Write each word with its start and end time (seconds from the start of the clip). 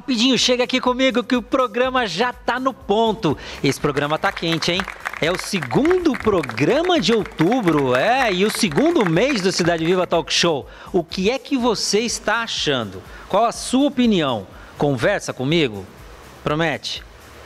Rapidinho, 0.00 0.38
chega 0.38 0.64
aqui 0.64 0.80
comigo 0.80 1.22
que 1.22 1.36
o 1.36 1.42
programa 1.42 2.06
já 2.06 2.32
tá 2.32 2.58
no 2.58 2.72
ponto. 2.72 3.36
Esse 3.62 3.78
programa 3.78 4.18
tá 4.18 4.32
quente, 4.32 4.72
hein? 4.72 4.80
É 5.20 5.30
o 5.30 5.36
segundo 5.38 6.14
programa 6.14 6.98
de 6.98 7.12
outubro, 7.12 7.94
é, 7.94 8.32
e 8.32 8.46
o 8.46 8.50
segundo 8.50 9.04
mês 9.04 9.42
do 9.42 9.52
Cidade 9.52 9.84
Viva 9.84 10.06
Talk 10.06 10.32
Show. 10.32 10.66
O 10.90 11.04
que 11.04 11.28
é 11.28 11.38
que 11.38 11.54
você 11.54 12.00
está 12.00 12.36
achando? 12.36 13.02
Qual 13.28 13.44
a 13.44 13.52
sua 13.52 13.88
opinião? 13.88 14.46
Conversa 14.78 15.34
comigo? 15.34 15.84
Promete? 16.42 17.02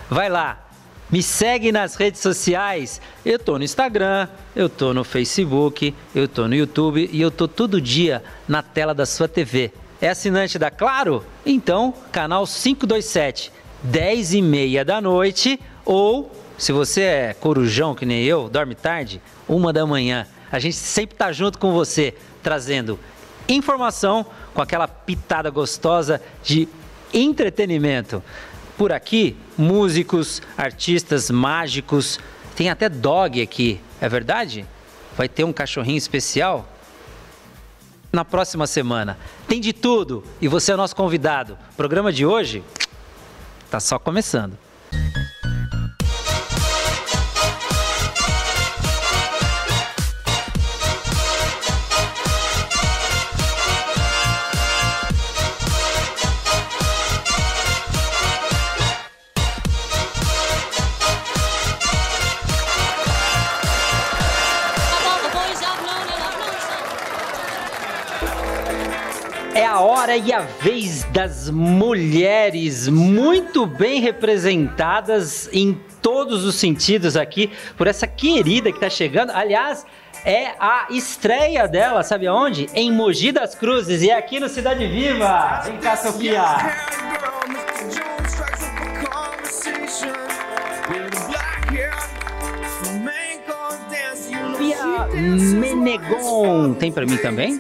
Vai 0.09 0.29
lá, 0.29 0.65
me 1.11 1.25
segue 1.25 1.73
nas 1.73 1.97
redes 1.97 2.21
sociais. 2.21 3.01
Eu 3.27 3.37
tô 3.37 3.59
no 3.59 3.65
Instagram, 3.65 4.29
eu 4.55 4.69
tô 4.69 4.95
no 4.95 5.03
Facebook, 5.03 5.93
eu 6.15 6.29
tô 6.29 6.47
no 6.47 6.55
YouTube 6.55 7.11
e 7.13 7.21
eu 7.21 7.33
tô 7.33 7.49
todo 7.49 7.81
dia 7.81 8.23
na 8.47 8.63
tela 8.63 8.95
da 8.95 9.05
sua 9.05 9.27
TV. 9.27 9.73
É 10.05 10.11
assinante 10.11 10.59
da 10.59 10.71
Claro? 10.71 11.25
Então, 11.47 11.95
canal 12.13 12.47
527, 12.47 13.51
10 13.85 14.35
e 14.35 14.43
meia 14.43 14.85
da 14.85 15.01
noite 15.01 15.59
ou, 15.83 16.31
se 16.59 16.73
você 16.73 17.01
é 17.01 17.33
corujão 17.33 17.95
que 17.95 18.05
nem 18.05 18.23
eu, 18.23 18.51
dorme 18.51 18.75
tarde, 18.75 19.19
uma 19.49 19.73
da 19.73 19.87
manhã. 19.87 20.27
A 20.53 20.59
gente 20.59 20.77
sempre 20.77 21.17
tá 21.17 21.33
junto 21.33 21.59
com 21.59 21.73
você, 21.73 22.13
trazendo 22.43 23.01
informação 23.49 24.27
com 24.53 24.61
aquela 24.61 24.87
pitada 24.87 25.49
gostosa 25.49 26.21
de 26.43 26.69
entretenimento. 27.11 28.23
Por 28.77 28.93
aqui, 28.93 29.35
músicos, 29.57 30.43
artistas, 30.55 31.31
mágicos, 31.31 32.21
tem 32.55 32.69
até 32.69 32.91
dog 32.91 33.41
aqui, 33.41 33.81
é 34.03 34.09
verdade? 34.11 34.67
Vai 35.17 35.31
ter 35.31 35.45
um 35.45 35.53
cachorrinho 35.53 35.97
especial? 35.97 36.69
Na 38.15 38.25
próxima 38.25 38.65
semana. 38.69 39.19
Tem 39.49 39.61
de 39.61 39.73
tudo 39.73 40.23
e 40.41 40.47
você 40.47 40.71
é 40.71 40.77
nosso 40.77 40.95
convidado. 40.95 41.59
O 41.73 41.75
programa 41.77 42.13
de 42.13 42.25
hoje 42.25 42.63
tá 43.69 43.81
só 43.81 43.99
começando. 43.99 44.57
A 70.05 70.07
hora 70.07 70.17
e 70.19 70.35
a 70.35 70.41
vez 70.41 71.03
das 71.05 71.49
mulheres 71.49 72.89
muito 72.89 73.65
bem 73.65 74.03
representadas 74.03 75.49
em 75.51 75.81
todos 76.03 76.45
os 76.45 76.57
sentidos 76.57 77.17
aqui 77.17 77.51
por 77.75 77.87
essa 77.87 78.07
querida 78.07 78.71
que 78.71 78.77
está 78.77 78.91
chegando. 78.91 79.31
Aliás, 79.31 79.87
é 80.23 80.49
a 80.61 80.89
estreia 80.91 81.67
dela, 81.67 82.03
sabe 82.03 82.27
aonde? 82.27 82.69
Em 82.75 82.93
Mogi 82.93 83.33
das 83.33 83.55
Cruzes 83.55 84.03
e 84.03 84.11
é 84.11 84.19
aqui 84.19 84.39
no 84.39 84.47
Cidade 84.47 84.87
Viva. 84.87 85.63
Vem 85.65 85.79
cá, 85.79 85.97
Sofia. 85.97 86.43
Sofia 94.15 95.55
Menegon. 95.55 96.75
Tem 96.75 96.93
pra 96.93 97.07
mim 97.07 97.17
também? 97.17 97.59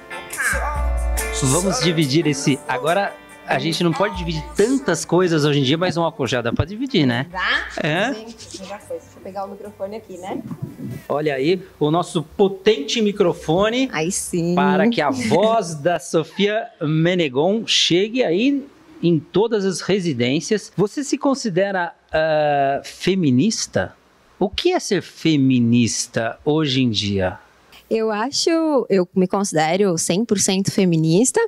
Vamos 1.42 1.80
dividir 1.80 2.26
esse. 2.26 2.58
Agora 2.68 3.14
a 3.46 3.58
gente 3.58 3.82
não 3.84 3.92
pode 3.92 4.16
dividir 4.16 4.42
tantas 4.56 5.04
coisas 5.04 5.44
hoje 5.44 5.60
em 5.60 5.62
dia, 5.62 5.76
mas 5.76 5.96
um 5.96 6.02
álcool 6.02 6.26
já 6.26 6.40
dá 6.40 6.52
pra 6.52 6.64
dividir, 6.64 7.06
né? 7.06 7.26
Dá? 7.30 7.66
É. 7.82 8.10
Melhor 8.10 8.26
coisa. 8.26 9.04
Deixa 9.04 9.16
eu 9.16 9.22
pegar 9.22 9.44
o 9.44 9.50
microfone 9.50 9.96
aqui, 9.96 10.16
né? 10.16 10.42
Olha 11.08 11.34
aí, 11.34 11.62
o 11.78 11.90
nosso 11.90 12.22
potente 12.22 13.02
microfone 13.02 13.90
Aí 13.92 14.10
sim. 14.10 14.54
para 14.54 14.88
que 14.88 15.00
a 15.00 15.10
voz 15.10 15.74
da 15.74 15.98
Sofia 15.98 16.68
Menegon 16.80 17.66
chegue 17.66 18.22
aí 18.22 18.66
em 19.02 19.18
todas 19.18 19.64
as 19.64 19.80
residências. 19.80 20.72
Você 20.76 21.04
se 21.04 21.18
considera 21.18 21.94
ah, 22.12 22.80
feminista? 22.84 23.94
O 24.38 24.48
que 24.48 24.72
é 24.72 24.80
ser 24.80 25.02
feminista 25.02 26.38
hoje 26.44 26.82
em 26.82 26.90
dia? 26.90 27.38
Eu 27.90 28.10
acho, 28.10 28.50
eu 28.88 29.08
me 29.14 29.26
considero 29.26 29.94
100% 29.94 30.70
feminista. 30.70 31.40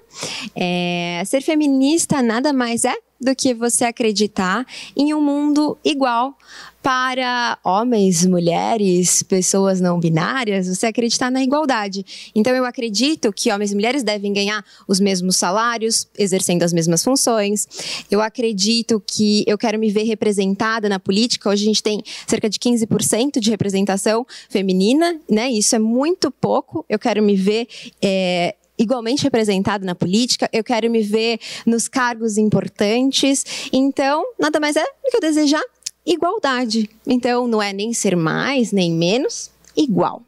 É, 0.55 1.23
ser 1.25 1.41
feminista 1.41 2.23
nada 2.23 2.53
mais 2.53 2.85
é 2.85 2.95
do 3.27 3.35
que 3.35 3.53
você 3.53 3.85
acreditar 3.85 4.65
em 4.97 5.13
um 5.13 5.21
mundo 5.21 5.77
igual 5.85 6.37
para 6.81 7.59
homens, 7.65 8.25
mulheres, 8.25 9.21
pessoas 9.25 9.81
não 9.81 9.99
binárias, 9.99 10.69
você 10.69 10.87
acreditar 10.87 11.33
na 11.33 11.43
igualdade. 11.43 12.07
Então 12.33 12.55
eu 12.55 12.65
acredito 12.65 13.33
que 13.33 13.51
homens 13.51 13.73
e 13.73 13.75
mulheres 13.75 14.05
devem 14.05 14.33
ganhar 14.33 14.65
os 14.87 15.01
mesmos 15.01 15.35
salários, 15.35 16.07
exercendo 16.17 16.63
as 16.63 16.73
mesmas 16.73 17.03
funções. 17.03 17.67
Eu 18.09 18.23
acredito 18.23 19.03
que 19.05 19.43
eu 19.49 19.59
quero 19.59 19.81
me 19.81 19.91
ver 19.91 20.05
representada 20.05 20.89
na 20.89 21.01
política. 21.01 21.51
Hoje 21.51 21.65
a 21.65 21.67
gente 21.67 21.83
tem 21.83 22.01
cerca 22.25 22.49
de 22.49 22.57
15% 22.61 23.41
de 23.41 23.51
representação 23.51 24.25
feminina, 24.49 25.21
né? 25.29 25.51
Isso 25.51 25.75
é 25.75 25.81
muito 25.81 26.31
pouco. 26.31 26.85
Eu 26.89 27.01
quero 27.01 27.21
me 27.21 27.35
ver 27.35 27.67
é, 28.01 28.55
igualmente 28.79 29.23
representado 29.23 29.85
na 29.85 29.95
política, 29.95 30.49
eu 30.53 30.63
quero 30.63 30.91
me 30.91 31.03
ver 31.03 31.39
nos 31.65 31.89
cargos 31.89 32.37
importantes. 32.37 33.69
Então, 33.73 34.25
nada 34.39 34.61
mais 34.61 34.77
é 34.77 34.83
do 34.83 35.11
que 35.11 35.17
eu 35.17 35.21
desejar 35.21 35.63
igualdade. 36.05 36.89
Então, 37.07 37.49
não 37.49 37.61
é 37.61 37.73
nem 37.73 37.93
ser 37.93 38.17
mais, 38.17 38.73
nem 38.73 38.93
menos, 38.93 39.51
igual. 39.77 40.23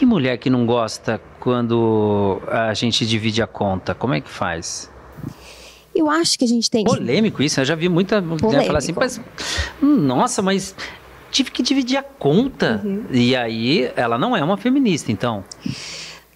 E 0.00 0.06
mulher 0.06 0.38
que 0.38 0.48
não 0.48 0.64
gosta 0.64 1.20
quando 1.40 2.40
a 2.48 2.72
gente 2.74 3.04
divide 3.04 3.42
a 3.42 3.46
conta, 3.46 3.94
como 3.94 4.14
é 4.14 4.20
que 4.20 4.30
faz? 4.30 4.90
Eu 5.94 6.10
acho 6.10 6.38
que 6.38 6.44
a 6.44 6.48
gente 6.48 6.70
tem 6.70 6.84
que 6.84 6.90
Polêmico 6.90 7.42
isso, 7.42 7.60
eu 7.60 7.64
já 7.64 7.74
vi 7.74 7.88
muita 7.88 8.20
mulher 8.20 8.66
falar 8.66 8.78
assim, 8.78 8.92
mas, 8.92 9.20
hum, 9.80 9.96
nossa, 9.96 10.42
mas 10.42 10.74
tive 11.30 11.50
que 11.50 11.62
dividir 11.62 11.96
a 11.96 12.02
conta. 12.02 12.80
Uhum. 12.84 13.04
E 13.10 13.34
aí 13.36 13.90
ela 13.96 14.16
não 14.16 14.36
é 14.36 14.42
uma 14.42 14.56
feminista, 14.56 15.12
então. 15.12 15.44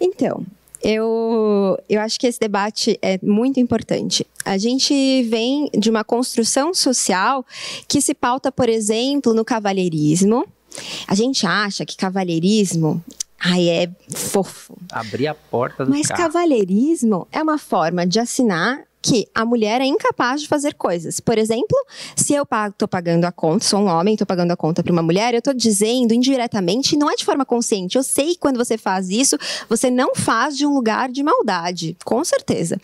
Então, 0.01 0.45
eu, 0.83 1.79
eu 1.89 2.01
acho 2.01 2.19
que 2.19 2.27
esse 2.27 2.39
debate 2.39 2.99
é 3.03 3.19
muito 3.23 3.59
importante. 3.59 4.27
A 4.45 4.57
gente 4.57 5.23
vem 5.25 5.69
de 5.77 5.91
uma 5.91 6.05
construção 6.05 6.73
social 6.73 7.45
que 7.87 8.01
se 8.01 8.15
pauta, 8.15 8.53
por 8.53 8.69
exemplo, 8.69 9.35
no 9.35 9.45
cavalheirismo. 9.45 10.47
A 11.07 11.15
gente 11.15 11.47
acha 11.47 11.85
que 11.85 11.97
cavalheirismo 11.97 13.03
ai, 13.39 13.69
é 13.69 13.91
fofo. 14.15 14.77
Abrir 14.91 15.29
a 15.29 15.35
porta 15.35 15.85
do 15.85 15.91
Mas 15.91 16.09
carro. 16.09 16.23
cavalheirismo 16.23 17.27
é 17.31 17.43
uma 17.43 17.59
forma 17.59 18.07
de 18.07 18.19
assinar 18.19 18.88
que 19.01 19.29
a 19.35 19.45
mulher 19.45 19.81
é 19.81 19.85
incapaz 19.85 20.43
de 20.43 20.49
fazer 20.49 20.75
coisas. 20.75 21.21
Por 21.21 21.39
exemplo, 21.39 21.77
se 22.17 22.35
eu 22.35 22.47
estou 22.69 22.89
pagando 22.89 23.25
a 23.25 23.33
conta, 23.33 23.65
sou 23.65 23.81
um 23.81 23.87
homem, 23.87 24.15
estou 24.15 24.27
pagando 24.27 24.51
a 24.53 24.57
conta 24.57 24.83
para 24.83 24.93
uma 24.93 25.03
mulher, 25.03 25.35
eu 25.35 25.39
estou 25.39 25.55
dizendo 25.55 26.13
indiretamente, 26.13 26.97
não 26.97 27.11
é 27.11 27.15
de 27.15 27.25
forma 27.25 27.45
consciente. 27.45 27.97
Eu 27.97 28.03
sei 28.03 28.33
que 28.33 28.39
quando 28.39 28.57
você 28.57 28.77
faz 28.77 29.09
isso, 29.09 29.37
você 29.69 29.91
não 29.91 30.15
faz 30.15 30.57
de 30.57 30.67
um 30.67 30.75
lugar 30.75 31.11
de 31.11 31.23
maldade, 31.23 31.97
com 32.05 32.25
certeza. 32.25 32.81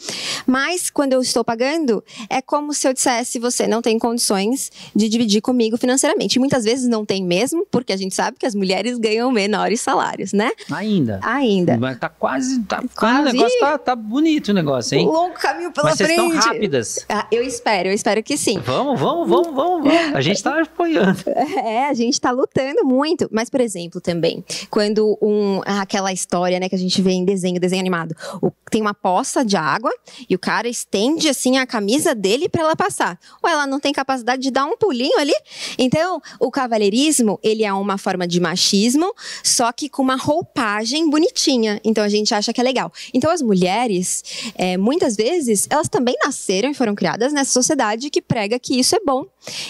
Mas 0.46 0.90
quando 0.90 1.12
eu 1.12 1.20
estou 1.20 1.44
pagando, 1.44 2.02
é 2.28 2.40
como 2.40 2.72
se 2.72 2.86
eu 2.86 2.92
dissesse, 2.92 3.38
você 3.38 3.66
não 3.66 3.82
tem 3.82 3.98
condições 3.98 4.70
de 4.94 5.08
dividir 5.08 5.40
comigo 5.40 5.76
financeiramente. 5.76 6.36
E 6.36 6.38
muitas 6.38 6.64
vezes 6.64 6.88
não 6.88 7.04
tem 7.04 7.24
mesmo, 7.24 7.66
porque 7.70 7.92
a 7.92 7.96
gente 7.96 8.14
sabe 8.14 8.36
que 8.38 8.46
as 8.46 8.54
mulheres 8.54 8.98
ganham 8.98 9.30
menores 9.30 9.80
salários, 9.80 10.32
né? 10.32 10.50
Ainda. 10.70 11.20
Ainda. 11.22 11.76
Mas 11.76 11.98
tá 11.98 12.08
quase. 12.08 12.62
Tá, 12.64 12.82
Quase. 12.94 13.30
O 13.30 13.32
negócio 13.32 13.60
tá, 13.60 13.78
tá 13.78 13.96
bonito 13.96 14.48
o 14.48 14.54
negócio, 14.54 14.96
hein? 14.96 15.08
Um 15.08 15.12
longo 15.12 15.34
caminho 15.34 15.72
pela 15.72 15.94
vocês 16.06 16.18
estão 16.18 16.28
rápidas. 16.52 17.06
Ah, 17.08 17.26
eu 17.30 17.42
espero, 17.42 17.88
eu 17.88 17.92
espero 17.92 18.22
que 18.22 18.36
sim. 18.36 18.58
Vamos, 18.60 18.98
vamos, 19.00 19.28
vamos, 19.28 19.54
vamos, 19.54 19.84
vamos. 19.84 20.14
A 20.14 20.20
gente 20.20 20.42
tá 20.42 20.60
apoiando. 20.62 21.22
É, 21.28 21.86
a 21.86 21.94
gente 21.94 22.20
tá 22.20 22.30
lutando 22.30 22.84
muito. 22.84 23.28
Mas, 23.32 23.48
por 23.50 23.60
exemplo, 23.60 24.00
também, 24.00 24.44
quando 24.70 25.18
um, 25.20 25.60
aquela 25.64 26.12
história, 26.12 26.58
né, 26.60 26.68
que 26.68 26.74
a 26.74 26.78
gente 26.78 27.00
vê 27.02 27.12
em 27.12 27.24
desenho, 27.24 27.60
desenho 27.60 27.80
animado, 27.80 28.14
o- 28.42 28.50
tem 28.70 28.80
uma 28.80 28.94
poça 28.94 29.44
de 29.44 29.56
água 29.56 29.92
e 30.28 30.34
o 30.34 30.38
cara 30.38 30.68
estende 30.68 31.28
assim 31.28 31.58
a 31.58 31.66
camisa 31.66 32.14
dele 32.14 32.48
para 32.48 32.62
ela 32.62 32.76
passar. 32.76 33.18
Ou 33.42 33.48
ela 33.48 33.66
não 33.66 33.78
tem 33.78 33.92
capacidade 33.92 34.42
de 34.42 34.50
dar 34.50 34.64
um 34.64 34.76
pulinho 34.76 35.18
ali? 35.18 35.34
Então, 35.78 36.20
o 36.40 36.50
cavalheirismo, 36.50 37.38
ele 37.42 37.64
é 37.64 37.72
uma 37.72 37.96
forma 37.98 38.26
de 38.26 38.40
machismo, 38.40 39.12
só 39.42 39.70
que 39.72 39.88
com 39.88 40.02
uma 40.02 40.16
roupagem 40.16 41.08
bonitinha. 41.08 41.80
Então 41.84 42.02
a 42.04 42.08
gente 42.08 42.34
acha 42.34 42.52
que 42.52 42.60
é 42.60 42.64
legal. 42.64 42.92
Então 43.12 43.30
as 43.30 43.40
mulheres, 43.42 44.52
é, 44.56 44.76
muitas 44.76 45.14
vezes, 45.16 45.66
elas 45.70 45.88
também 45.94 46.16
nasceram 46.24 46.70
e 46.70 46.74
foram 46.74 46.92
criadas 46.92 47.32
nessa 47.32 47.52
sociedade 47.52 48.10
que 48.10 48.20
prega 48.20 48.58
que 48.58 48.78
isso 48.80 48.96
é 48.96 49.00
bom. 49.06 49.24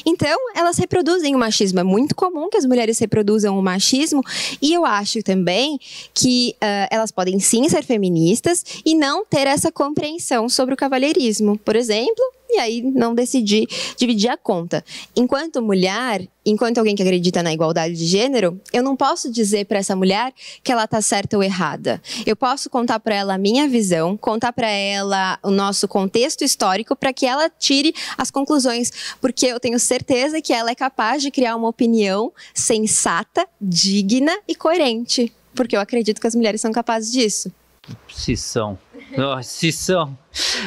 Então, 0.06 0.38
elas 0.56 0.79
reproduzem 0.79 1.35
o 1.35 1.38
machismo. 1.38 1.81
É 1.81 1.82
muito 1.82 2.15
comum 2.15 2.49
que 2.49 2.56
as 2.56 2.65
mulheres 2.65 2.99
reproduzam 2.99 3.59
o 3.59 3.62
machismo. 3.62 4.23
E 4.62 4.73
eu 4.73 4.87
acho 4.87 5.23
também 5.23 5.79
que 6.15 6.56
ah, 6.62 6.88
elas 6.91 7.11
podem 7.11 7.38
sim 7.38 7.69
ser 7.69 7.85
feministas 7.85 8.65
e 8.87 8.94
não 8.94 9.25
ter 9.26 9.47
essa 9.47 9.71
compreensão 9.71 10.49
sobre 10.49 10.73
o 10.73 10.76
cavalheirismo. 10.76 11.59
Por 11.59 11.76
exemplo, 11.76 12.25
e 12.55 12.59
aí 12.59 12.83
não 12.83 13.15
decidi 13.15 13.67
dividir 13.97 14.31
a 14.31 14.37
conta. 14.37 14.85
Enquanto 15.17 15.61
mulher, 15.61 16.29
enquanto 16.47 16.79
alguém 16.79 16.95
que 16.95 17.03
acredita 17.03 17.43
na 17.43 17.53
igualdade 17.53 17.95
de 17.95 18.06
gênero, 18.06 18.61
eu 18.73 18.83
não 18.83 18.97
posso 18.97 19.31
dizer 19.31 19.67
para 19.67 19.79
essa 19.79 19.97
mulher 19.97 20.33
que 20.62 20.71
ela 20.71 20.87
tá 20.87 21.03
certa 21.03 21.37
ou 21.37 21.43
errada. 21.43 22.01
Eu 22.25 22.37
posso 22.37 22.71
contar 22.71 23.01
para 23.01 23.15
ela 23.15 23.35
a 23.35 23.39
minha 23.39 23.69
visão, 23.69 24.17
contar 24.17 24.53
para 24.53 24.69
ela 24.69 25.39
o 25.43 25.51
nosso 25.51 25.89
contexto 25.89 26.45
histórico 26.45 26.95
para 26.95 27.12
que 27.12 27.27
ela 27.27 27.51
tire 27.51 27.93
as 28.17 28.31
conclusões, 28.31 28.93
porque 29.21 29.47
eu 29.47 29.59
tenho 29.59 29.79
certeza 29.79 30.41
que 30.41 30.53
ela 30.53 30.71
é 30.71 30.75
capaz 30.75 31.23
de 31.23 31.31
criar 31.31 31.56
uma 31.56 31.69
opinião 31.69 32.33
sensata, 32.55 33.47
digna 33.61 34.37
e 34.47 34.55
coerente, 34.55 35.33
porque 35.55 35.77
eu 35.77 35.81
acredito 35.81 36.21
que 36.21 36.27
as 36.27 36.35
mulheres 36.35 36.61
são 36.61 36.71
capazes 36.71 37.11
disso. 37.11 37.53
Se 38.09 38.37
são. 38.37 38.79
Oh, 39.17 39.43
se 39.43 39.71
são. 39.71 40.17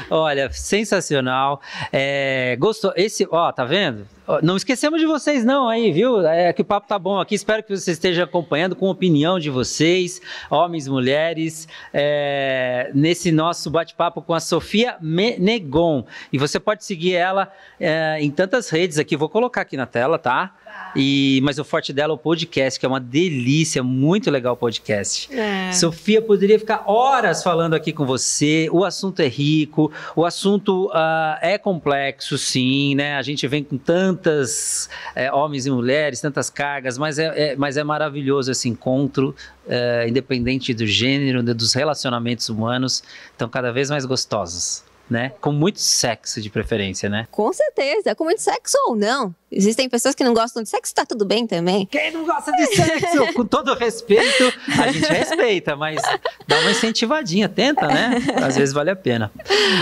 Olha, 0.09 0.49
sensacional. 0.51 1.61
É, 1.91 2.55
gostou? 2.59 2.93
Esse, 2.95 3.27
ó, 3.29 3.51
tá 3.51 3.65
vendo? 3.65 4.07
Não 4.43 4.57
esquecemos 4.57 4.99
de 4.99 5.05
vocês, 5.05 5.45
não, 5.45 5.69
aí, 5.69 5.91
viu? 5.91 6.25
É 6.27 6.51
que 6.51 6.61
o 6.61 6.65
papo 6.65 6.87
tá 6.87 6.99
bom 6.99 7.19
aqui. 7.19 7.33
Espero 7.33 7.63
que 7.63 7.75
você 7.75 7.91
esteja 7.91 8.25
acompanhando 8.25 8.75
com 8.75 8.87
a 8.87 8.91
opinião 8.91 9.39
de 9.39 9.49
vocês, 9.49 10.21
homens, 10.49 10.87
mulheres, 10.87 11.67
é, 11.93 12.91
nesse 12.93 13.31
nosso 13.31 13.69
bate-papo 13.69 14.21
com 14.21 14.33
a 14.33 14.39
Sofia 14.41 14.97
Menegon. 15.01 16.05
E 16.31 16.37
você 16.37 16.59
pode 16.59 16.83
seguir 16.83 17.15
ela 17.15 17.51
é, 17.79 18.17
em 18.19 18.29
tantas 18.29 18.69
redes 18.69 18.99
aqui. 18.99 19.15
Vou 19.15 19.29
colocar 19.29 19.61
aqui 19.61 19.77
na 19.77 19.85
tela, 19.85 20.19
tá? 20.19 20.53
E, 20.95 21.39
mas 21.43 21.57
o 21.57 21.63
forte 21.63 21.93
dela 21.93 22.11
é 22.11 22.15
o 22.15 22.17
podcast, 22.17 22.79
que 22.79 22.85
é 22.85 22.89
uma 22.89 22.99
delícia, 22.99 23.81
muito 23.81 24.29
legal 24.29 24.53
o 24.53 24.57
podcast. 24.57 25.33
É. 25.33 25.71
Sofia 25.71 26.21
poderia 26.21 26.59
ficar 26.59 26.83
horas 26.85 27.43
falando 27.43 27.75
aqui 27.75 27.93
com 27.93 28.05
você. 28.05 28.26
O 28.71 28.83
assunto 28.83 29.21
é 29.21 29.27
rico, 29.27 29.91
o 30.15 30.25
assunto 30.25 30.87
uh, 30.87 31.37
é 31.41 31.57
complexo, 31.57 32.37
sim, 32.37 32.95
né? 32.95 33.15
A 33.15 33.21
gente 33.21 33.47
vem 33.47 33.63
com 33.63 33.77
tantas 33.77 34.89
é, 35.15 35.31
homens 35.31 35.65
e 35.65 35.71
mulheres, 35.71 36.21
tantas 36.21 36.49
cargas, 36.49 36.97
mas 36.97 37.19
é, 37.19 37.51
é 37.51 37.55
mas 37.55 37.77
é 37.77 37.83
maravilhoso 37.83 38.51
esse 38.51 38.67
encontro, 38.69 39.35
é, 39.67 40.07
independente 40.07 40.73
do 40.73 40.85
gênero, 40.85 41.43
dos 41.43 41.73
relacionamentos 41.73 42.49
humanos, 42.49 43.03
estão 43.31 43.49
cada 43.49 43.71
vez 43.71 43.89
mais 43.89 44.05
gostosos 44.05 44.86
né? 45.09 45.31
Com 45.41 45.51
muito 45.51 45.79
sexo 45.79 46.41
de 46.41 46.49
preferência, 46.49 47.09
né? 47.09 47.27
Com 47.31 47.51
certeza, 47.53 48.13
com 48.15 48.23
muito 48.23 48.41
sexo 48.41 48.77
ou 48.87 48.95
não. 48.95 49.33
Existem 49.51 49.87
pessoas 49.87 50.13
que 50.13 50.23
não 50.23 50.33
gostam 50.33 50.61
de 50.61 50.69
sexo, 50.69 50.93
tá 50.93 51.05
tudo 51.05 51.25
bem 51.25 51.47
também. 51.47 51.85
Quem 51.85 52.11
não 52.11 52.25
gosta 52.25 52.51
de 52.51 52.65
sexo? 52.67 53.31
com 53.33 53.45
todo 53.45 53.73
respeito, 53.75 54.53
a 54.79 54.91
gente 54.91 55.07
respeita, 55.07 55.75
mas 55.75 56.01
dá 56.47 56.59
uma 56.59 56.71
incentivadinha, 56.71 57.47
tenta, 57.47 57.87
né? 57.87 58.17
Às 58.43 58.57
vezes 58.57 58.73
vale 58.73 58.89
a 58.89 58.95
pena. 58.95 59.31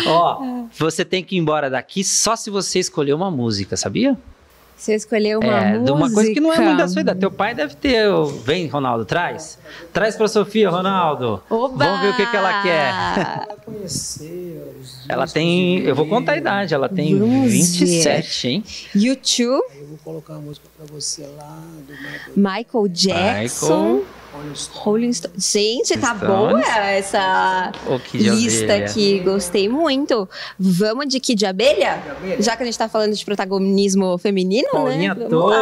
Ó, 0.07 0.65
você 0.77 1.03
tem 1.03 1.23
que 1.23 1.35
ir 1.35 1.39
embora 1.39 1.69
daqui 1.69 2.03
só 2.03 2.35
se 2.35 2.49
você 2.49 2.79
escolher 2.79 3.13
uma 3.13 3.31
música, 3.31 3.75
sabia? 3.75 4.15
Você 4.77 4.93
escolheu 4.93 5.39
uma 5.39 5.53
é, 5.53 5.69
música. 5.69 5.85
De 5.85 5.91
uma 5.91 6.13
coisa 6.13 6.33
que 6.33 6.39
não 6.39 6.51
é 6.51 6.59
muito 6.59 6.77
da 6.77 6.87
sua 6.87 7.01
idade. 7.01 7.19
Teu 7.19 7.31
pai 7.31 7.55
deve 7.55 7.75
ter. 7.75 8.07
Vem, 8.43 8.67
Ronaldo, 8.67 9.05
traz. 9.05 9.57
Traz 9.93 10.15
pra 10.17 10.27
Sofia, 10.27 10.69
Ronaldo. 10.69 11.41
Oba! 11.49 11.85
Vamos 11.85 12.01
ver 12.01 12.09
o 12.09 12.15
que, 12.17 12.25
que 12.25 12.35
ela 12.35 12.61
quer. 12.61 12.91
ela 13.47 13.87
tem. 15.31 15.79
Eu 15.79 15.95
vou 15.95 16.05
contar 16.07 16.33
a 16.33 16.37
idade. 16.37 16.73
Ela 16.73 16.87
tem 16.89 17.17
Vamos 17.17 17.51
27, 17.51 18.47
ver. 18.47 18.53
hein? 18.53 18.63
YouTube. 18.95 19.63
Eu 19.79 19.87
vou 19.87 19.97
colocar 20.03 20.33
uma 20.33 20.41
música 20.41 20.67
pra 20.77 20.85
você 20.85 21.25
lá 21.37 21.61
do 21.87 21.93
Michael, 21.93 22.33
Michael 22.35 22.87
Jackson. 22.89 23.93
Michael. 23.93 24.05
Rolling 24.73 25.13
Stone. 25.13 25.33
Gente, 25.37 25.97
tá 25.97 26.13
boa 26.13 26.61
essa 26.61 27.71
lista 28.13 28.75
aqui. 28.75 29.19
Gostei 29.19 29.69
muito. 29.69 30.27
Vamos 30.59 31.07
de 31.07 31.19
Kid 31.19 31.45
Abelha? 31.45 31.93
Abelha? 31.93 32.41
Já 32.41 32.55
que 32.55 32.63
a 32.63 32.65
gente 32.65 32.77
tá 32.77 32.87
falando 32.87 33.13
de 33.13 33.23
protagonismo 33.23 34.17
feminino, 34.17 34.69
Paulinha 34.71 35.13
né? 35.13 35.25
Toller. 35.27 35.59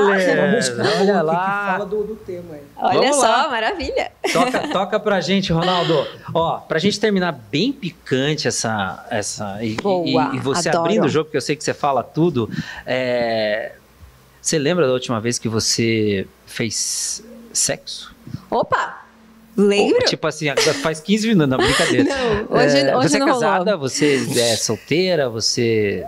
Olha 0.99 1.21
lá. 1.21 1.73
fala 1.73 1.85
do, 1.85 2.03
do 2.03 2.15
tema 2.15 2.55
aí. 2.55 2.61
Olha 2.75 2.99
Vamos 2.99 3.15
só, 3.17 3.21
lá. 3.21 3.49
maravilha. 3.49 4.11
Toca, 4.31 4.67
toca 4.73 4.99
pra 4.99 5.21
gente, 5.21 5.51
Ronaldo. 5.53 6.05
Ó, 6.33 6.57
pra 6.57 6.79
gente 6.79 6.99
terminar 6.99 7.31
bem 7.51 7.71
picante 7.71 8.47
essa... 8.47 9.05
essa 9.09 9.63
e, 9.63 9.75
boa, 9.75 10.31
e, 10.33 10.37
e 10.37 10.39
você 10.39 10.69
adoro. 10.69 10.85
abrindo 10.85 11.05
o 11.05 11.09
jogo, 11.09 11.25
porque 11.25 11.37
eu 11.37 11.41
sei 11.41 11.55
que 11.55 11.63
você 11.63 11.73
fala 11.73 12.03
tudo. 12.03 12.49
É, 12.85 13.73
você 14.41 14.59
lembra 14.59 14.85
da 14.85 14.93
última 14.93 15.21
vez 15.21 15.39
que 15.39 15.47
você 15.47 16.27
fez 16.45 17.23
sexo? 17.53 18.13
Opa! 18.49 19.03
Lembro? 19.55 20.05
tipo 20.05 20.25
assim, 20.25 20.47
faz 20.81 20.99
15 20.99 21.27
minutos, 21.27 21.49
não, 21.49 21.57
brincadeira. 21.57 22.03
Não, 22.09 22.57
hoje, 22.57 22.77
é, 22.79 22.97
hoje 22.97 23.09
você 23.09 23.19
não 23.19 23.27
é 23.27 23.31
casada, 23.31 23.71
rolou. 23.75 23.87
você 23.87 24.27
é 24.35 24.55
solteira, 24.57 25.29
você. 25.29 26.03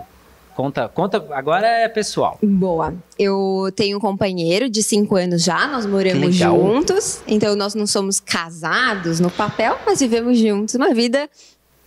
Conta, 0.56 0.88
conta, 0.88 1.24
agora 1.32 1.66
é 1.66 1.86
pessoal. 1.86 2.38
Boa. 2.42 2.94
Eu 3.18 3.70
tenho 3.76 3.98
um 3.98 4.00
companheiro 4.00 4.70
de 4.70 4.82
cinco 4.82 5.14
anos 5.14 5.44
já, 5.44 5.66
nós 5.68 5.84
moramos 5.86 6.34
juntos. 6.34 7.20
Então 7.26 7.54
nós 7.54 7.74
não 7.74 7.86
somos 7.86 8.18
casados 8.18 9.20
no 9.20 9.30
papel, 9.30 9.78
mas 9.86 10.00
vivemos 10.00 10.38
juntos 10.38 10.74
uma 10.74 10.94
vida 10.94 11.28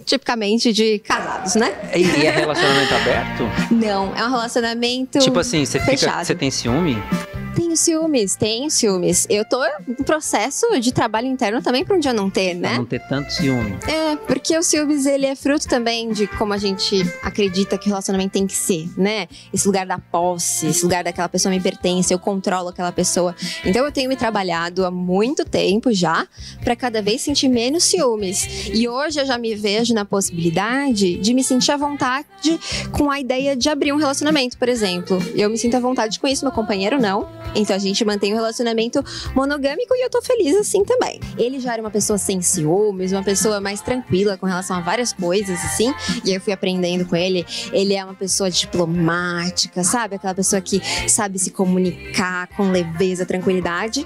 tipicamente 0.06 0.72
de 0.72 1.00
casados, 1.00 1.56
né? 1.56 1.76
E 1.96 2.26
é 2.26 2.32
relacionamento 2.32 2.94
aberto? 2.94 3.44
Não, 3.74 4.16
é 4.16 4.24
um 4.24 4.30
relacionamento. 4.30 5.20
Tipo 5.20 5.40
assim, 5.40 5.66
você 5.66 5.80
fica, 5.80 6.24
você 6.24 6.36
tem 6.36 6.50
ciúme? 6.52 7.02
Tenho 7.60 7.76
ciúmes, 7.76 8.36
tenho 8.38 8.70
ciúmes. 8.70 9.28
Eu 9.30 9.44
tô 9.44 9.62
em 9.86 9.96
processo 10.06 10.80
de 10.80 10.94
trabalho 10.94 11.28
interno 11.28 11.62
também 11.62 11.84
para 11.84 11.94
um 11.94 12.00
dia 12.00 12.14
não 12.14 12.30
ter, 12.30 12.54
né? 12.54 12.70
Pra 12.70 12.78
não 12.78 12.86
ter 12.86 13.02
tanto 13.02 13.34
ciúme. 13.34 13.78
É, 13.86 14.16
porque 14.16 14.58
o 14.58 14.64
ciúmes 14.64 15.06
ele 15.06 15.26
é 15.26 15.36
fruto 15.36 15.68
também 15.68 16.10
de 16.10 16.26
como 16.26 16.54
a 16.54 16.58
gente 16.58 17.06
acredita 17.22 17.78
que 17.78 17.88
o 17.88 17.90
relacionamento 17.90 18.32
tem 18.32 18.48
que 18.48 18.56
ser, 18.56 18.90
né? 18.98 19.28
Esse 19.54 19.68
lugar 19.68 19.86
da 19.86 19.98
posse, 19.98 20.68
esse 20.68 20.84
lugar 20.84 21.04
daquela 21.04 21.28
pessoa 21.28 21.54
me 21.54 21.60
pertence, 21.60 22.14
eu 22.14 22.18
controlo 22.18 22.70
aquela 22.70 22.94
pessoa. 22.94 23.36
Então 23.66 23.84
eu 23.84 23.92
tenho 23.92 24.08
me 24.08 24.16
trabalhado 24.16 24.86
há 24.86 24.90
muito 24.90 25.44
tempo 25.44 25.92
já 25.92 26.26
para 26.64 26.78
cada 26.78 27.02
vez 27.02 27.22
sentir 27.22 27.50
menos 27.50 27.84
ciúmes. 27.84 28.70
E 28.74 28.88
hoje 28.88 29.20
eu 29.20 29.26
já 29.26 29.38
me 29.38 29.54
vejo 29.54 29.94
na 29.94 30.06
possibilidade 30.06 31.18
de 31.18 31.34
me 31.34 31.44
sentir 31.44 31.74
à 31.74 31.78
vontade 31.78 32.58
com 32.94 33.12
a 33.12 33.20
ideia 33.20 33.54
de 33.54 33.68
abrir 33.68 33.92
um 33.92 33.98
relacionamento, 33.98 34.58
por 34.58 34.70
exemplo. 34.70 35.22
Eu 35.36 35.50
me 35.50 35.58
sinto 35.58 35.76
à 35.76 35.80
vontade 35.82 36.18
com 36.22 36.26
isso, 36.26 36.46
meu 36.46 36.54
companheiro 36.54 36.98
não. 37.02 37.28
Então 37.56 37.76
a 37.76 37.80
gente 37.80 38.04
mantém 38.06 38.34
um 38.34 38.36
relacionamento 38.36 39.04
monogâmico 39.36 39.96
e 39.96 40.04
eu 40.04 40.10
tô 40.10 40.22
feliz 40.22 40.56
assim 40.56 40.84
também. 40.84 41.20
Ele 41.38 41.60
já 41.60 41.74
era 41.74 41.82
uma 41.82 41.92
pessoa 41.92 42.18
sem 42.18 42.42
ciúmes, 42.42 43.12
uma 43.12 43.24
pessoa 43.24 43.60
mais 43.60 43.82
tranquila 43.82 44.38
com 44.38 44.46
relação 44.46 44.78
a 44.78 44.82
várias 44.82 45.14
coisas, 45.14 45.60
assim. 45.64 45.94
E 46.24 46.30
aí 46.30 46.36
eu 46.36 46.42
fui 46.42 46.54
aprendendo 46.54 47.06
com 47.06 47.16
ele. 47.16 47.46
Ele 47.72 47.94
é 47.94 48.04
uma 48.04 48.14
pessoa 48.14 48.50
diplomática, 48.50 49.84
sabe? 49.84 50.16
Aquela 50.16 50.36
pessoa 50.36 50.62
que 50.62 50.82
sabe 51.08 51.40
se 51.40 51.52
comunicar 51.52 52.48
com 52.56 52.72
leveza, 52.72 53.26
tranquilidade. 53.26 54.04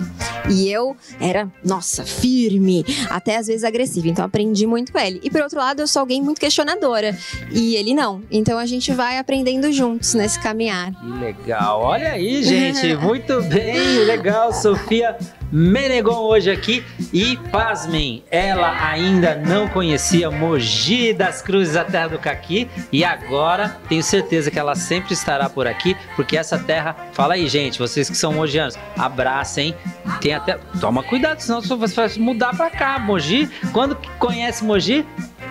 E 0.49 0.69
eu 0.69 0.95
era, 1.19 1.51
nossa, 1.63 2.03
firme, 2.03 2.85
até 3.09 3.37
às 3.37 3.47
vezes 3.47 3.63
agressiva. 3.63 4.07
Então 4.07 4.25
aprendi 4.25 4.65
muito 4.65 4.91
com 4.91 4.99
ele. 4.99 5.19
E 5.23 5.29
por 5.29 5.41
outro 5.41 5.59
lado, 5.59 5.81
eu 5.81 5.87
sou 5.87 5.99
alguém 5.99 6.21
muito 6.21 6.39
questionadora. 6.39 7.17
E 7.51 7.75
ele 7.75 7.93
não. 7.93 8.21
Então 8.31 8.57
a 8.57 8.65
gente 8.65 8.91
vai 8.91 9.17
aprendendo 9.17 9.71
juntos 9.71 10.13
nesse 10.13 10.39
caminhar. 10.39 10.93
Que 10.93 11.07
legal. 11.19 11.81
Olha 11.81 12.11
aí, 12.11 12.43
gente. 12.43 12.95
muito 13.03 13.22
bem, 13.49 13.99
legal, 14.05 14.51
Sofia 14.51 15.17
Menegon 15.51 16.17
hoje 16.17 16.51
aqui. 16.51 16.83
E 17.13 17.37
pasmem, 17.51 18.23
ela 18.29 18.89
ainda 18.89 19.35
não 19.35 19.67
conhecia 19.67 20.29
Mogi 20.29 21.13
das 21.13 21.41
Cruzes, 21.41 21.75
a 21.75 21.83
terra 21.85 22.09
do 22.09 22.19
caqui. 22.19 22.67
E 22.91 23.03
agora 23.03 23.77
tenho 23.87 24.03
certeza 24.03 24.51
que 24.51 24.59
ela 24.59 24.75
sempre 24.75 25.13
estará 25.13 25.49
por 25.49 25.67
aqui, 25.67 25.95
porque 26.15 26.35
essa 26.35 26.59
terra, 26.59 26.95
fala 27.13 27.35
aí 27.35 27.47
gente, 27.47 27.79
vocês 27.79 28.09
que 28.09 28.17
são 28.17 28.33
mogianos, 28.33 28.77
abracem, 28.97 29.73
tem 30.19 30.33
até, 30.33 30.57
toma 30.81 31.03
cuidado, 31.03 31.39
senão 31.39 31.61
você 31.61 31.95
vai 31.95 32.09
mudar 32.17 32.55
pra 32.55 32.69
cá, 32.69 32.99
Mogi, 32.99 33.49
quando 33.71 33.95
conhece 34.19 34.63
Mogi, 34.63 35.05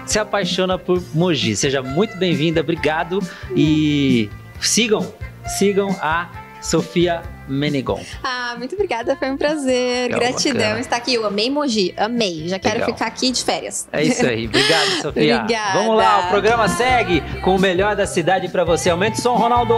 se 0.04 0.18
apaixona 0.18 0.78
por 0.78 1.02
Mogi, 1.14 1.56
seja 1.56 1.82
muito 1.82 2.16
bem-vinda, 2.18 2.60
obrigado. 2.60 3.20
E 3.56 4.28
sigam, 4.60 5.12
sigam 5.46 5.96
a 6.00 6.41
Sofia 6.62 7.22
Menegon. 7.48 8.00
Ah, 8.22 8.54
muito 8.56 8.74
obrigada, 8.74 9.16
foi 9.16 9.30
um 9.30 9.36
prazer. 9.36 10.04
Legal, 10.04 10.20
Gratidão 10.20 10.60
bacana. 10.62 10.80
estar 10.80 10.96
aqui. 10.96 11.14
Eu 11.14 11.26
amei 11.26 11.50
Mogi, 11.50 11.92
amei. 11.96 12.48
Já 12.48 12.58
quero 12.58 12.74
Legal. 12.80 12.92
ficar 12.92 13.06
aqui 13.06 13.30
de 13.30 13.42
férias. 13.44 13.88
É 13.92 14.02
isso 14.02 14.24
aí. 14.24 14.46
Obrigado, 14.46 14.88
Sofia. 15.02 15.40
Obrigada. 15.40 15.78
Vamos 15.78 15.96
lá, 15.96 16.26
o 16.26 16.28
programa 16.28 16.68
segue 16.68 17.20
com 17.42 17.56
o 17.56 17.58
melhor 17.58 17.96
da 17.96 18.06
cidade 18.06 18.48
para 18.48 18.64
você. 18.64 18.90
Aumenta 18.90 19.18
o 19.18 19.20
som, 19.20 19.34
Ronaldo. 19.34 19.74